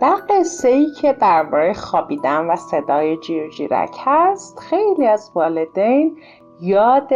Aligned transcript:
در 0.00 0.16
قصه 0.28 0.68
ای 0.68 0.90
که 0.90 1.12
درباره 1.12 1.72
خوابیدن 1.72 2.46
و 2.46 2.56
صدای 2.56 3.16
جیرجیرک 3.16 3.96
هست 4.04 4.58
خیلی 4.58 5.06
از 5.06 5.32
والدین 5.34 6.16
یاد 6.60 7.14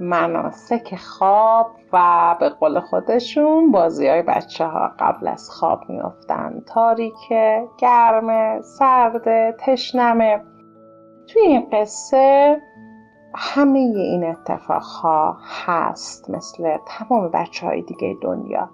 مناسک 0.00 0.96
خواب 0.96 1.70
و 1.92 2.36
به 2.40 2.48
قول 2.48 2.80
خودشون 2.80 3.72
بازی 3.72 4.08
های 4.08 4.22
بچه 4.22 4.66
ها 4.66 4.90
قبل 4.98 5.28
از 5.28 5.50
خواب 5.50 5.80
میافتن. 5.88 6.62
تاریکه، 6.66 7.68
گرمه، 7.78 8.62
سرده، 8.62 9.56
تشنمه. 9.60 10.40
توی 11.28 11.42
این 11.42 11.68
قصه 11.72 12.60
همه 13.34 13.78
این 13.78 14.24
اتفاق 14.24 14.82
ها 14.82 15.36
هست 15.66 16.30
مثل 16.30 16.76
تمام 16.86 17.28
بچه 17.28 17.66
های 17.66 17.82
دیگه 17.82 18.16
دنیا. 18.22 18.70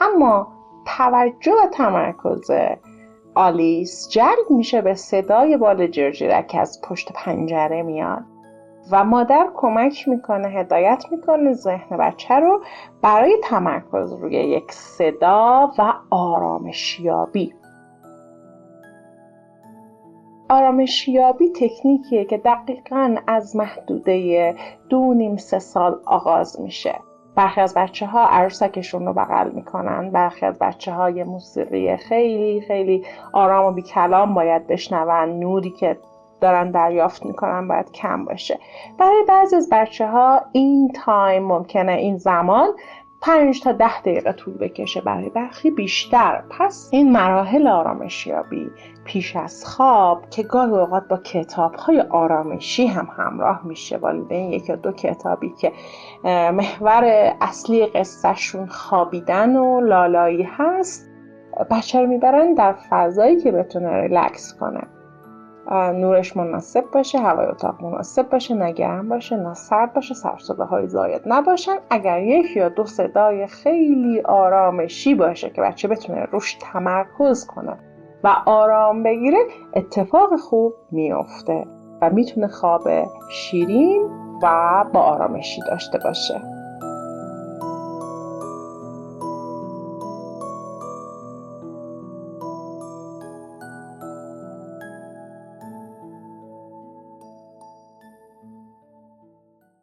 اما 0.00 0.48
توجه 0.86 1.52
و 1.52 1.66
تمرکز 1.72 2.50
آلیس 3.34 4.08
جلب 4.08 4.50
میشه 4.50 4.82
به 4.82 4.94
صدای 4.94 5.56
بال 5.56 5.86
جرجیرک 5.86 6.56
از 6.60 6.80
پشت 6.82 7.12
پنجره 7.12 7.82
میاد 7.82 8.24
و 8.90 9.04
مادر 9.04 9.48
کمک 9.56 10.08
می‌کنه 10.08 10.48
هدایت 10.48 11.04
می‌کنه 11.10 11.52
ذهن 11.52 11.96
بچه 11.96 12.34
رو 12.34 12.62
برای 13.02 13.36
تمرکز 13.42 14.12
روی 14.12 14.32
یک 14.32 14.72
صدا 14.72 15.72
و 15.78 15.92
آرامشیابی. 16.10 17.54
آرامشیابی 20.48 21.48
تکنیکیه 21.48 22.24
که 22.24 22.38
دقیقا 22.38 23.16
از 23.26 23.56
محدوده 23.56 24.54
دو 24.88 25.14
نیم 25.14 25.36
سه 25.36 25.58
سال 25.58 26.00
آغاز 26.06 26.60
میشه. 26.60 26.94
برخی 27.36 27.60
از 27.60 27.74
بچه 27.74 28.06
ها 28.06 28.26
عروسکشون 28.26 29.06
رو 29.06 29.12
بغل 29.12 29.50
می‌کنن. 29.50 30.10
برخی 30.10 30.46
از 30.46 30.58
بچه 30.58 30.92
های 30.92 31.24
موسیقی 31.24 31.96
خیلی 31.96 32.60
خیلی 32.60 33.04
آرام 33.32 33.66
و 33.66 33.72
بی 33.72 33.82
کلام 33.82 34.34
باید 34.34 34.66
بشنون. 34.66 35.38
نوری 35.38 35.70
که 35.70 35.96
دارن 36.40 36.70
دریافت 36.70 37.26
می‌کنن 37.26 37.68
باید 37.68 37.92
کم 37.92 38.24
باشه. 38.24 38.58
برای 38.98 39.24
بعضی 39.28 39.56
از 39.56 39.68
بچه 39.72 40.06
ها 40.06 40.40
این 40.52 40.92
تایم 41.04 41.42
ممکنه 41.42 41.92
این 41.92 42.16
زمان 42.16 42.68
پنج 43.24 43.62
تا 43.62 43.72
ده 43.72 44.00
دقیقه 44.00 44.32
طول 44.32 44.54
بکشه 44.54 45.00
برای 45.00 45.30
برخی 45.30 45.70
بیشتر. 45.70 46.44
پس 46.50 46.88
این 46.92 47.12
مراحل 47.12 47.68
آرامشیابی 47.68 48.70
پیش 49.04 49.36
از 49.36 49.64
خواب 49.66 50.30
که 50.30 50.42
گاهی 50.42 50.72
اوقات 50.72 51.08
با 51.08 51.16
کتاب 51.16 51.74
های 51.74 52.00
آرامشی 52.00 52.86
هم 52.86 53.08
همراه 53.16 53.66
میشه. 53.66 53.96
والدین 53.96 54.52
یک 54.52 54.68
یا 54.68 54.76
دو 54.76 54.92
کتابی 54.92 55.52
که 55.60 55.72
محور 56.24 57.32
اصلی 57.40 57.86
قصهشون 57.86 58.66
خوابیدن 58.66 59.56
و 59.56 59.80
لالایی 59.80 60.42
هست 60.42 61.10
بچه 61.70 62.00
رو 62.00 62.06
می‌برن 62.06 62.54
در 62.54 62.72
فضایی 62.90 63.40
که 63.40 63.52
بتونه 63.52 64.00
ریلکس 64.00 64.54
کنه. 64.60 64.80
نورش 65.72 66.36
مناسب 66.36 66.84
باشه 66.92 67.18
هوای 67.18 67.46
اتاق 67.46 67.82
مناسب 67.82 68.30
باشه 68.30 68.54
نه 68.54 68.72
گرم 68.72 69.08
باشه 69.08 69.36
نه 69.36 69.54
سرد 69.54 69.94
باشه 69.94 70.14
سرصده 70.14 70.64
های 70.64 70.88
زاید 70.88 71.22
نباشن. 71.26 71.76
اگر 71.90 72.22
یک 72.22 72.56
یا 72.56 72.68
دو 72.68 72.84
صدای 72.84 73.46
خیلی 73.46 74.20
آرامشی 74.20 75.14
باشه 75.14 75.50
که 75.50 75.60
بچه 75.62 75.88
بتونه 75.88 76.24
روش 76.24 76.54
تمرکز 76.60 77.46
کنه 77.46 77.78
و 78.24 78.28
آرام 78.46 79.02
بگیره 79.02 79.38
اتفاق 79.74 80.36
خوب 80.36 80.74
میافته 80.90 81.66
و 82.02 82.10
می‌تونه 82.10 82.48
خواب 82.48 82.88
شیرین 83.30 84.10
و 84.42 84.84
با 84.92 85.00
آرامشی 85.00 85.60
داشته 85.70 85.98
باشه. 85.98 86.53